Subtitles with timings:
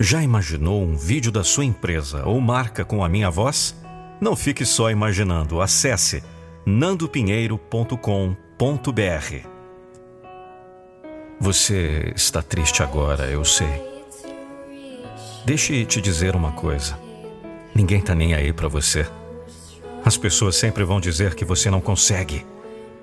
[0.00, 3.74] Já imaginou um vídeo da sua empresa ou marca com a minha voz?
[4.20, 5.60] Não fique só imaginando.
[5.60, 6.22] Acesse
[6.64, 9.48] nandopinheiro.com.br.
[11.40, 13.82] Você está triste agora, eu sei.
[15.44, 16.96] Deixe te dizer uma coisa.
[17.74, 19.04] Ninguém tá nem aí para você.
[20.04, 22.46] As pessoas sempre vão dizer que você não consegue,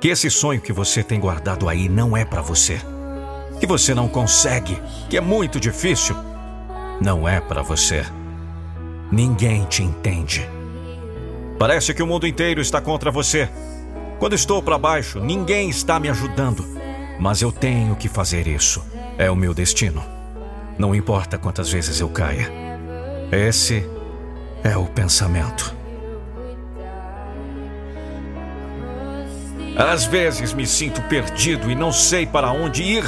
[0.00, 2.80] que esse sonho que você tem guardado aí não é para você,
[3.60, 4.76] que você não consegue,
[5.08, 6.16] que é muito difícil
[7.00, 8.04] não é para você.
[9.10, 10.46] Ninguém te entende.
[11.58, 13.48] Parece que o mundo inteiro está contra você.
[14.18, 16.64] Quando estou para baixo, ninguém está me ajudando.
[17.18, 18.84] Mas eu tenho que fazer isso.
[19.18, 20.02] É o meu destino.
[20.78, 22.50] Não importa quantas vezes eu caia.
[23.32, 23.88] Esse
[24.62, 25.74] é o pensamento.
[29.76, 33.04] Às vezes me sinto perdido e não sei para onde ir.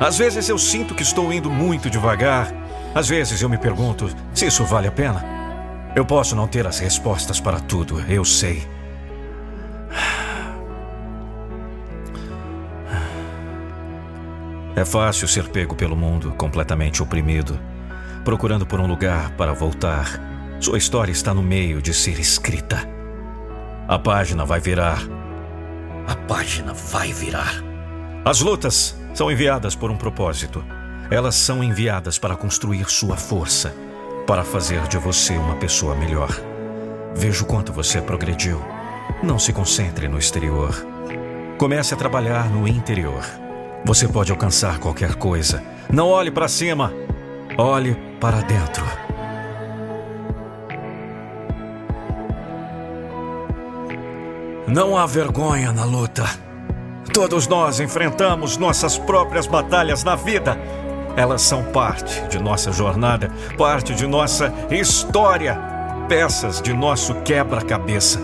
[0.00, 2.63] Às vezes eu sinto que estou indo muito devagar
[2.94, 5.24] às vezes eu me pergunto se isso vale a pena.
[5.96, 8.66] Eu posso não ter as respostas para tudo, eu sei.
[14.76, 17.60] É fácil ser pego pelo mundo, completamente oprimido,
[18.24, 20.20] procurando por um lugar para voltar.
[20.60, 22.88] Sua história está no meio de ser escrita.
[23.86, 24.98] A página vai virar.
[26.08, 27.62] A página vai virar.
[28.24, 30.64] As lutas são enviadas por um propósito.
[31.14, 33.72] Elas são enviadas para construir sua força,
[34.26, 36.28] para fazer de você uma pessoa melhor.
[37.14, 38.60] Veja o quanto você progrediu.
[39.22, 40.74] Não se concentre no exterior.
[41.56, 43.24] Comece a trabalhar no interior.
[43.84, 45.62] Você pode alcançar qualquer coisa.
[45.88, 46.92] Não olhe para cima.
[47.56, 48.84] Olhe para dentro.
[54.66, 56.24] Não há vergonha na luta.
[57.12, 60.58] Todos nós enfrentamos nossas próprias batalhas na vida.
[61.16, 65.56] Elas são parte de nossa jornada, parte de nossa história,
[66.08, 68.20] peças de nosso quebra-cabeça.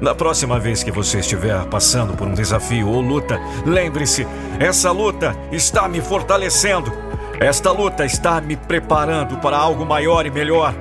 [0.00, 4.26] Na próxima vez que você estiver passando por um desafio ou luta, lembre-se:
[4.58, 6.92] essa luta está me fortalecendo.
[7.40, 10.74] Esta luta está me preparando para algo maior e melhor.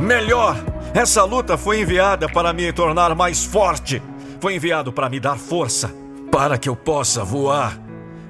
[0.00, 0.56] Melhor!
[0.94, 4.02] Essa luta foi enviada para me tornar mais forte.
[4.40, 5.90] Foi enviado para me dar força,
[6.30, 7.78] para que eu possa voar.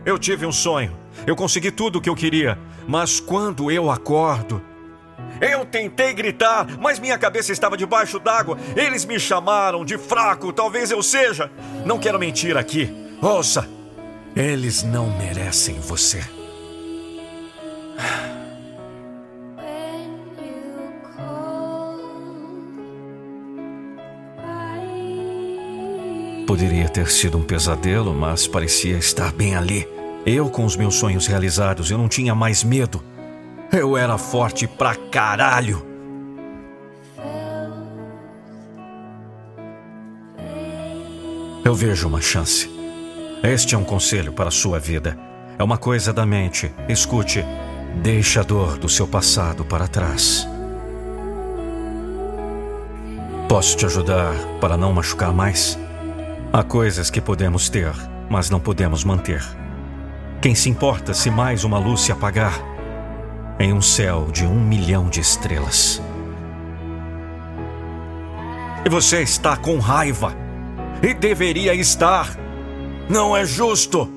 [0.04, 4.62] Eu tive um sonho eu consegui tudo o que eu queria, mas quando eu acordo.
[5.40, 8.58] Eu tentei gritar, mas minha cabeça estava debaixo d'água.
[8.76, 11.50] Eles me chamaram de fraco, talvez eu seja.
[11.84, 12.92] Não quero mentir aqui.
[13.20, 13.68] Ouça,
[14.36, 16.22] eles não merecem você.
[26.46, 29.88] Poderia ter sido um pesadelo, mas parecia estar bem ali.
[30.24, 33.02] Eu, com os meus sonhos realizados, eu não tinha mais medo.
[33.72, 35.84] Eu era forte pra caralho.
[41.64, 42.70] Eu vejo uma chance.
[43.42, 45.18] Este é um conselho para a sua vida.
[45.58, 46.72] É uma coisa da mente.
[46.88, 47.44] Escute.
[48.02, 50.46] Deixe a dor do seu passado para trás.
[53.48, 55.78] Posso te ajudar para não machucar mais?
[56.52, 57.92] Há coisas que podemos ter,
[58.30, 59.61] mas não podemos manter.
[60.42, 62.60] Quem se importa se mais uma luz se apagar
[63.60, 66.02] em um céu de um milhão de estrelas?
[68.84, 70.34] E você está com raiva.
[71.00, 72.36] E deveria estar.
[73.08, 74.10] Não é justo.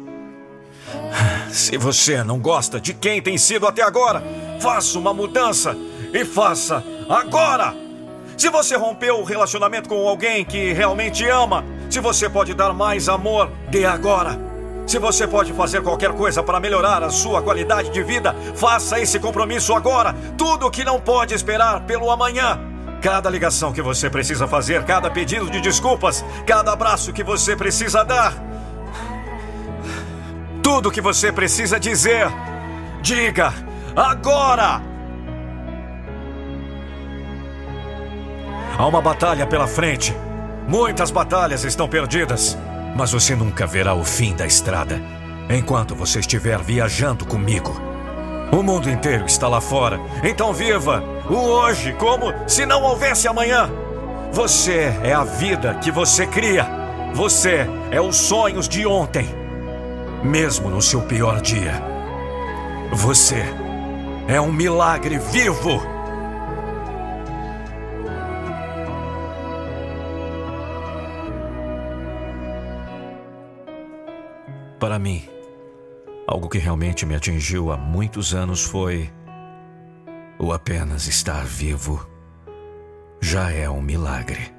[1.52, 4.24] Se você não gosta de quem tem sido até agora,
[4.59, 5.78] faça uma mudança
[6.12, 7.72] e faça agora.
[8.35, 13.08] Se você rompeu o relacionamento com alguém que realmente ama, se você pode dar mais
[13.08, 14.55] amor, dê agora.
[14.88, 19.19] Se você pode fazer qualquer coisa para melhorar a sua qualidade de vida, faça esse
[19.19, 20.13] compromisso agora.
[20.38, 22.59] Tudo que não pode esperar pelo amanhã.
[23.01, 28.03] Cada ligação que você precisa fazer, cada pedido de desculpas, cada abraço que você precisa
[28.03, 28.34] dar.
[30.62, 32.28] Tudo que você precisa dizer.
[33.02, 33.53] Diga
[33.96, 34.81] agora!
[38.78, 40.16] Há uma batalha pela frente.
[40.67, 42.58] Muitas batalhas estão perdidas.
[42.96, 45.02] Mas você nunca verá o fim da estrada
[45.50, 47.80] enquanto você estiver viajando comigo.
[48.52, 53.70] O mundo inteiro está lá fora, então viva o hoje como se não houvesse amanhã.
[54.32, 56.68] Você é a vida que você cria.
[57.14, 59.34] Você é os sonhos de ontem,
[60.24, 61.82] mesmo no seu pior dia.
[62.91, 63.44] Você
[64.28, 65.95] é um milagre vivo.
[74.85, 75.28] Para mim,
[76.28, 79.11] algo que realmente me atingiu há muitos anos foi
[80.37, 82.08] ou apenas estar vivo
[83.20, 84.54] já é um milagre.